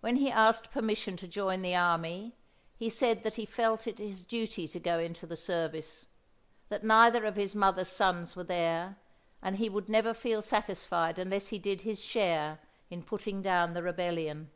When 0.00 0.16
he 0.16 0.30
asked 0.30 0.70
permission 0.70 1.18
to 1.18 1.28
join 1.28 1.60
the 1.60 1.74
army 1.74 2.34
he 2.78 2.88
said 2.88 3.24
that 3.24 3.34
he 3.34 3.44
felt 3.44 3.86
it 3.86 3.98
his 3.98 4.22
duty 4.22 4.66
to 4.68 4.80
go 4.80 4.98
into 4.98 5.26
the 5.26 5.36
service; 5.36 6.06
that 6.70 6.82
neither 6.82 7.26
of 7.26 7.36
his 7.36 7.54
mother's 7.54 7.88
sons 7.90 8.34
were 8.36 8.44
there, 8.44 8.96
and 9.42 9.56
he 9.58 9.68
would 9.68 9.90
never 9.90 10.14
feel 10.14 10.40
satisfied 10.40 11.18
unless 11.18 11.48
he 11.48 11.58
did 11.58 11.82
his 11.82 12.00
share 12.00 12.58
in 12.88 13.02
putting 13.02 13.42
down 13.42 13.74
the 13.74 13.82
rebellion. 13.82 14.50